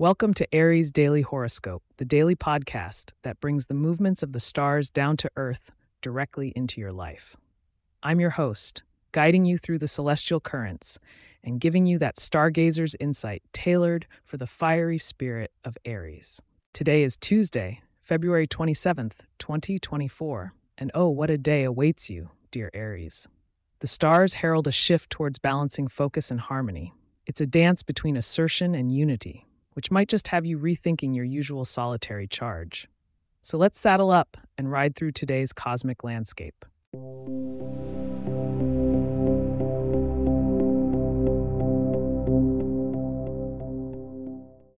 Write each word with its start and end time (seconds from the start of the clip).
Welcome 0.00 0.32
to 0.34 0.54
Aries 0.54 0.92
Daily 0.92 1.22
Horoscope, 1.22 1.82
the 1.96 2.04
daily 2.04 2.36
podcast 2.36 3.14
that 3.24 3.40
brings 3.40 3.66
the 3.66 3.74
movements 3.74 4.22
of 4.22 4.32
the 4.32 4.38
stars 4.38 4.90
down 4.90 5.16
to 5.16 5.30
earth 5.34 5.72
directly 6.02 6.52
into 6.54 6.80
your 6.80 6.92
life. 6.92 7.34
I'm 8.00 8.20
your 8.20 8.30
host, 8.30 8.84
guiding 9.10 9.44
you 9.44 9.58
through 9.58 9.78
the 9.78 9.88
celestial 9.88 10.38
currents 10.38 11.00
and 11.42 11.60
giving 11.60 11.84
you 11.84 11.98
that 11.98 12.16
stargazer's 12.16 12.94
insight 13.00 13.42
tailored 13.52 14.06
for 14.24 14.36
the 14.36 14.46
fiery 14.46 14.98
spirit 14.98 15.50
of 15.64 15.76
Aries. 15.84 16.40
Today 16.72 17.02
is 17.02 17.16
Tuesday, 17.16 17.80
February 18.00 18.46
27th, 18.46 19.24
2024, 19.40 20.52
and 20.78 20.92
oh, 20.94 21.08
what 21.08 21.28
a 21.28 21.36
day 21.36 21.64
awaits 21.64 22.08
you, 22.08 22.30
dear 22.52 22.70
Aries. 22.72 23.26
The 23.80 23.88
stars 23.88 24.34
herald 24.34 24.68
a 24.68 24.70
shift 24.70 25.10
towards 25.10 25.40
balancing 25.40 25.88
focus 25.88 26.30
and 26.30 26.38
harmony. 26.38 26.94
It's 27.26 27.40
a 27.40 27.46
dance 27.46 27.82
between 27.82 28.16
assertion 28.16 28.76
and 28.76 28.94
unity 28.94 29.47
which 29.78 29.92
might 29.92 30.08
just 30.08 30.26
have 30.26 30.44
you 30.44 30.58
rethinking 30.58 31.14
your 31.14 31.24
usual 31.24 31.64
solitary 31.64 32.26
charge. 32.26 32.88
So 33.42 33.56
let's 33.56 33.78
saddle 33.78 34.10
up 34.10 34.36
and 34.58 34.72
ride 34.72 34.96
through 34.96 35.12
today's 35.12 35.52
cosmic 35.52 36.02
landscape. 36.02 36.64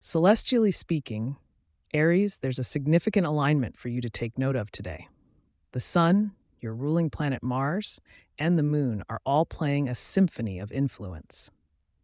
Celestially 0.00 0.72
speaking, 0.72 1.36
Aries, 1.94 2.38
there's 2.38 2.58
a 2.58 2.64
significant 2.64 3.24
alignment 3.24 3.78
for 3.78 3.90
you 3.90 4.00
to 4.00 4.10
take 4.10 4.36
note 4.36 4.56
of 4.56 4.72
today. 4.72 5.06
The 5.70 5.78
Sun, 5.78 6.32
your 6.58 6.74
ruling 6.74 7.08
planet 7.08 7.44
Mars, 7.44 8.00
and 8.36 8.58
the 8.58 8.64
Moon 8.64 9.04
are 9.08 9.20
all 9.24 9.46
playing 9.46 9.88
a 9.88 9.94
symphony 9.94 10.58
of 10.58 10.72
influence. 10.72 11.52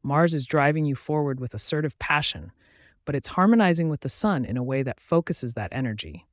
Mars 0.05 0.33
is 0.33 0.47
driving 0.47 0.85
you 0.85 0.95
forward 0.95 1.41
with 1.41 1.55
assertive 1.55 1.99
passion, 1.99 2.53
but 3.05 3.15
it's 3.15 3.29
harmonizing 3.29 3.89
with 3.89 4.01
the 4.01 4.09
sun 4.09 4.45
in 4.45 4.57
a 4.57 4.63
way 4.63 4.83
that 4.83 5.01
focuses 5.01 5.55
that 5.55 5.73
energy. 5.73 6.27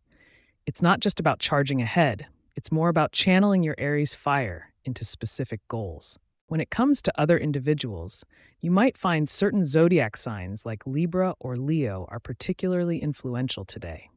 It's 0.66 0.82
not 0.82 1.00
just 1.00 1.20
about 1.20 1.40
charging 1.40 1.82
ahead, 1.82 2.28
it's 2.56 2.72
more 2.72 2.90
about 2.90 3.12
channeling 3.12 3.64
your 3.64 3.76
Aries 3.78 4.14
fire 4.14 4.74
into 4.86 5.06
specific 5.06 5.62
goals. 5.68 6.20
When 6.48 6.60
it 6.60 6.70
comes 6.70 7.02
to 7.04 7.20
other 7.20 7.38
individuals, 7.38 8.26
you 8.60 8.72
might 8.72 8.98
find 8.98 9.30
certain 9.30 9.64
zodiac 9.64 10.18
signs 10.18 10.66
like 10.66 10.86
Libra 10.86 11.34
or 11.40 11.56
Leo 11.56 12.06
are 12.10 12.20
particularly 12.20 13.00
influential 13.00 13.64
today. 13.64 14.10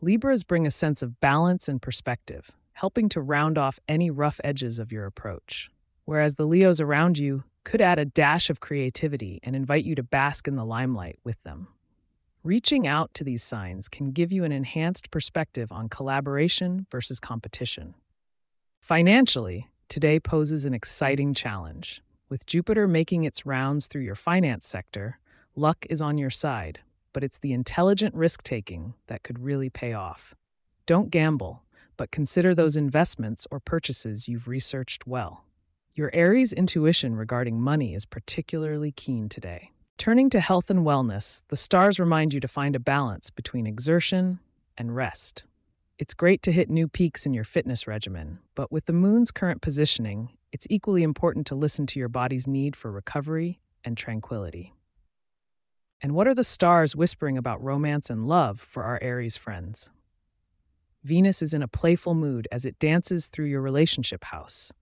Libras 0.00 0.44
bring 0.44 0.66
a 0.66 0.70
sense 0.70 1.02
of 1.02 1.20
balance 1.20 1.68
and 1.68 1.82
perspective, 1.82 2.52
helping 2.74 3.08
to 3.08 3.20
round 3.20 3.58
off 3.58 3.78
any 3.88 4.08
rough 4.08 4.40
edges 4.44 4.78
of 4.78 4.92
your 4.92 5.04
approach. 5.04 5.68
Whereas 6.04 6.36
the 6.36 6.46
Leos 6.46 6.80
around 6.80 7.18
you 7.18 7.44
could 7.64 7.80
add 7.80 7.98
a 7.98 8.04
dash 8.04 8.50
of 8.50 8.60
creativity 8.60 9.40
and 9.42 9.54
invite 9.54 9.84
you 9.84 9.94
to 9.96 10.02
bask 10.02 10.48
in 10.48 10.56
the 10.56 10.64
limelight 10.64 11.18
with 11.24 11.42
them. 11.42 11.68
Reaching 12.42 12.86
out 12.86 13.12
to 13.12 13.22
these 13.22 13.42
signs 13.42 13.86
can 13.86 14.12
give 14.12 14.32
you 14.32 14.44
an 14.44 14.52
enhanced 14.52 15.10
perspective 15.10 15.70
on 15.70 15.90
collaboration 15.90 16.86
versus 16.90 17.20
competition. 17.20 17.94
Financially, 18.80 19.68
today 19.90 20.18
poses 20.18 20.64
an 20.64 20.72
exciting 20.72 21.34
challenge. 21.34 22.02
With 22.30 22.46
Jupiter 22.46 22.88
making 22.88 23.24
its 23.24 23.44
rounds 23.44 23.86
through 23.86 24.04
your 24.04 24.14
finance 24.14 24.66
sector, 24.66 25.18
luck 25.54 25.84
is 25.90 26.00
on 26.00 26.16
your 26.16 26.30
side, 26.30 26.80
but 27.12 27.22
it's 27.22 27.38
the 27.38 27.52
intelligent 27.52 28.14
risk 28.14 28.42
taking 28.42 28.94
that 29.08 29.22
could 29.22 29.38
really 29.38 29.68
pay 29.68 29.92
off. 29.92 30.34
Don't 30.86 31.10
gamble, 31.10 31.62
but 31.98 32.10
consider 32.10 32.54
those 32.54 32.74
investments 32.74 33.46
or 33.50 33.60
purchases 33.60 34.28
you've 34.28 34.48
researched 34.48 35.06
well. 35.06 35.44
Your 35.94 36.08
Aries 36.14 36.54
intuition 36.54 37.16
regarding 37.16 37.60
money 37.60 37.94
is 37.94 38.06
particularly 38.06 38.92
keen 38.92 39.28
today. 39.28 39.72
Turning 40.00 40.30
to 40.30 40.40
health 40.40 40.70
and 40.70 40.80
wellness, 40.80 41.42
the 41.48 41.56
stars 41.58 42.00
remind 42.00 42.32
you 42.32 42.40
to 42.40 42.48
find 42.48 42.74
a 42.74 42.80
balance 42.80 43.28
between 43.28 43.66
exertion 43.66 44.40
and 44.78 44.96
rest. 44.96 45.44
It's 45.98 46.14
great 46.14 46.40
to 46.44 46.52
hit 46.52 46.70
new 46.70 46.88
peaks 46.88 47.26
in 47.26 47.34
your 47.34 47.44
fitness 47.44 47.86
regimen, 47.86 48.38
but 48.54 48.72
with 48.72 48.86
the 48.86 48.94
moon's 48.94 49.30
current 49.30 49.60
positioning, 49.60 50.30
it's 50.52 50.66
equally 50.70 51.02
important 51.02 51.46
to 51.48 51.54
listen 51.54 51.86
to 51.88 51.98
your 51.98 52.08
body's 52.08 52.46
need 52.48 52.76
for 52.76 52.90
recovery 52.90 53.60
and 53.84 53.94
tranquility. 53.94 54.72
And 56.00 56.14
what 56.14 56.26
are 56.26 56.34
the 56.34 56.44
stars 56.44 56.96
whispering 56.96 57.36
about 57.36 57.62
romance 57.62 58.08
and 58.08 58.26
love 58.26 58.58
for 58.58 58.84
our 58.84 58.98
Aries 59.02 59.36
friends? 59.36 59.90
Venus 61.04 61.42
is 61.42 61.52
in 61.52 61.62
a 61.62 61.68
playful 61.68 62.14
mood 62.14 62.48
as 62.50 62.64
it 62.64 62.78
dances 62.78 63.26
through 63.26 63.48
your 63.48 63.60
relationship 63.60 64.24
house. 64.24 64.72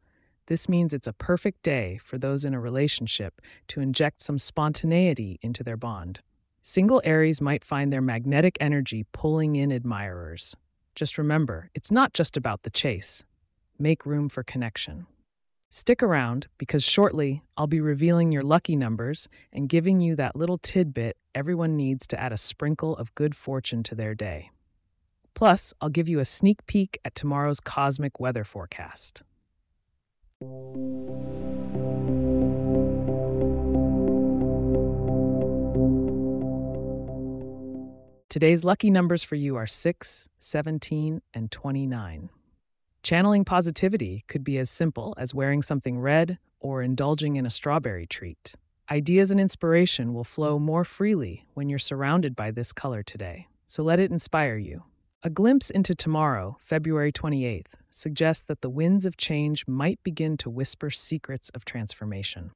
This 0.48 0.66
means 0.66 0.94
it's 0.94 1.06
a 1.06 1.12
perfect 1.12 1.62
day 1.62 2.00
for 2.03 2.16
those 2.16 2.47
in 2.47 2.54
a 2.54 2.60
relationship 2.60 3.42
to 3.66 3.82
inject 3.82 4.22
some 4.22 4.38
spontaneity 4.38 5.38
into 5.42 5.62
their 5.62 5.76
bond. 5.76 6.20
Single 6.62 7.03
Aries 7.04 7.42
might 7.42 7.62
find 7.62 7.92
their 7.92 8.00
magnetic 8.00 8.56
energy 8.58 9.04
pulling 9.12 9.56
in 9.56 9.70
admirers. 9.70 10.56
Just 10.94 11.19
remember, 11.19 11.69
it's 11.75 11.91
not 11.91 12.14
just 12.14 12.34
about 12.34 12.62
the 12.62 12.70
chase. 12.70 13.25
Make 13.78 14.06
room 14.06 14.31
for 14.31 14.42
connection. 14.42 15.06
Stick 15.69 16.03
around 16.03 16.47
because 16.56 16.82
shortly 16.82 17.42
I'll 17.58 17.66
be 17.66 17.82
revealing 17.82 18.32
your 18.32 18.41
lucky 18.41 18.75
numbers 18.75 19.28
and 19.53 19.69
giving 19.69 20.00
you 20.00 20.16
that 20.16 20.34
little 20.34 20.56
tidbit 20.56 21.19
everyone 21.34 21.76
needs 21.76 22.06
to 22.06 22.19
add 22.19 22.32
a 22.32 22.38
sprinkle 22.38 22.97
of 22.97 23.14
good 23.14 23.37
fortune 23.37 23.82
to 23.82 23.94
their 23.94 24.14
day. 24.14 24.50
Plus, 25.34 25.75
I'll 25.82 25.91
give 25.91 26.08
you 26.08 26.20
a 26.20 26.25
sneak 26.25 26.64
peek 26.66 26.98
at 27.04 27.14
tomorrow's 27.14 27.60
cosmic 27.60 28.19
weather 28.19 28.44
forecast. 28.44 29.20
Today's 38.28 38.62
lucky 38.62 38.91
numbers 38.91 39.25
for 39.25 39.37
you 39.37 39.56
are 39.56 39.66
6, 39.66 40.28
17, 40.38 41.22
and 41.32 41.50
29. 41.50 42.28
Channeling 43.03 43.44
positivity 43.47 44.22
could 44.28 44.44
be 44.44 44.59
as 44.59 44.69
simple 44.69 45.15
as 45.16 45.32
wearing 45.32 45.62
something 45.62 45.99
red 45.99 46.38
or 46.60 46.82
indulging 46.82 47.37
in 47.37 47.47
a 47.47 47.50
strawberry 47.50 48.06
treat. 48.06 48.55
Ideas 48.91 49.31
and 49.31 49.41
inspiration 49.41 50.12
will 50.12 50.25
flow 50.25 50.59
more 50.59 50.84
freely 50.84 51.47
when 51.55 51.70
you're 51.70 51.78
surrounded 51.78 52.37
by 52.37 52.50
this 52.50 52.75
color 52.75 53.03
today, 53.03 53.49
so 53.66 53.82
let 53.82 53.99
it 53.99 54.10
inspire 54.10 54.59
you. 54.59 54.82
A 55.24 55.30
glimpse 55.30 55.68
into 55.70 55.96
tomorrow, 55.96 56.58
February 56.60 57.10
28th, 57.10 57.72
suggests 57.90 58.44
that 58.44 58.60
the 58.60 58.70
winds 58.70 59.04
of 59.04 59.16
change 59.16 59.66
might 59.66 60.00
begin 60.04 60.36
to 60.36 60.48
whisper 60.48 60.90
secrets 60.90 61.50
of 61.56 61.64
transformation. 61.64 62.52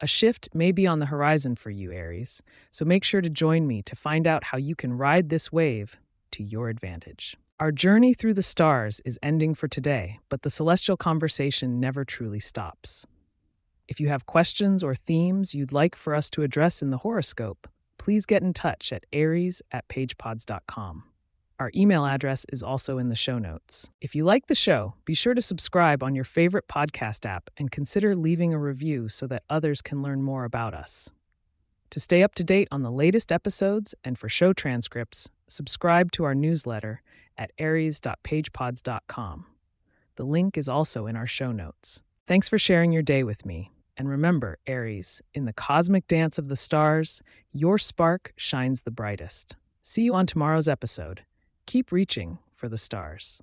A 0.00 0.08
shift 0.08 0.48
may 0.52 0.72
be 0.72 0.88
on 0.88 0.98
the 0.98 1.06
horizon 1.06 1.54
for 1.54 1.70
you, 1.70 1.92
Aries, 1.92 2.42
so 2.72 2.84
make 2.84 3.04
sure 3.04 3.20
to 3.20 3.30
join 3.30 3.68
me 3.68 3.82
to 3.82 3.94
find 3.94 4.26
out 4.26 4.42
how 4.42 4.58
you 4.58 4.74
can 4.74 4.92
ride 4.92 5.28
this 5.28 5.52
wave 5.52 5.96
to 6.32 6.42
your 6.42 6.68
advantage. 6.68 7.36
Our 7.60 7.70
journey 7.70 8.12
through 8.12 8.34
the 8.34 8.42
stars 8.42 9.00
is 9.04 9.18
ending 9.22 9.54
for 9.54 9.68
today, 9.68 10.18
but 10.28 10.42
the 10.42 10.50
celestial 10.50 10.96
conversation 10.96 11.78
never 11.78 12.04
truly 12.04 12.40
stops. 12.40 13.06
If 13.86 14.00
you 14.00 14.08
have 14.08 14.26
questions 14.26 14.82
or 14.82 14.96
themes 14.96 15.54
you'd 15.54 15.72
like 15.72 15.94
for 15.94 16.12
us 16.12 16.28
to 16.30 16.42
address 16.42 16.82
in 16.82 16.90
the 16.90 16.98
horoscope, 16.98 17.68
please 17.98 18.26
get 18.26 18.42
in 18.42 18.52
touch 18.52 18.92
at 18.92 19.06
aries 19.12 19.62
at 19.70 19.86
pagepods.com. 19.86 21.04
Our 21.60 21.72
email 21.74 22.06
address 22.06 22.46
is 22.52 22.62
also 22.62 22.98
in 22.98 23.08
the 23.08 23.16
show 23.16 23.36
notes. 23.36 23.90
If 24.00 24.14
you 24.14 24.22
like 24.22 24.46
the 24.46 24.54
show, 24.54 24.94
be 25.04 25.14
sure 25.14 25.34
to 25.34 25.42
subscribe 25.42 26.04
on 26.04 26.14
your 26.14 26.24
favorite 26.24 26.68
podcast 26.68 27.26
app 27.26 27.50
and 27.56 27.68
consider 27.68 28.14
leaving 28.14 28.54
a 28.54 28.58
review 28.58 29.08
so 29.08 29.26
that 29.26 29.42
others 29.50 29.82
can 29.82 30.00
learn 30.00 30.22
more 30.22 30.44
about 30.44 30.72
us. 30.72 31.10
To 31.90 31.98
stay 31.98 32.22
up 32.22 32.36
to 32.36 32.44
date 32.44 32.68
on 32.70 32.82
the 32.82 32.92
latest 32.92 33.32
episodes 33.32 33.92
and 34.04 34.16
for 34.16 34.28
show 34.28 34.52
transcripts, 34.52 35.30
subscribe 35.48 36.12
to 36.12 36.22
our 36.22 36.34
newsletter 36.34 37.02
at 37.36 37.50
aries.pagepods.com. 37.58 39.46
The 40.14 40.24
link 40.24 40.56
is 40.56 40.68
also 40.68 41.06
in 41.06 41.16
our 41.16 41.26
show 41.26 41.50
notes. 41.50 42.02
Thanks 42.28 42.48
for 42.48 42.58
sharing 42.58 42.92
your 42.92 43.02
day 43.02 43.24
with 43.24 43.44
me. 43.44 43.72
And 43.96 44.08
remember, 44.08 44.58
Aries, 44.68 45.22
in 45.34 45.44
the 45.44 45.52
cosmic 45.52 46.06
dance 46.06 46.38
of 46.38 46.46
the 46.46 46.54
stars, 46.54 47.20
your 47.52 47.78
spark 47.78 48.32
shines 48.36 48.82
the 48.82 48.92
brightest. 48.92 49.56
See 49.82 50.02
you 50.02 50.14
on 50.14 50.26
tomorrow's 50.26 50.68
episode. 50.68 51.22
Keep 51.68 51.92
reaching 51.92 52.38
for 52.54 52.66
the 52.66 52.78
stars. 52.78 53.42